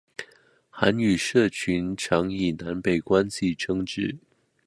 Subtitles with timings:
[0.71, 4.17] 韩语社群常以南北关系称之。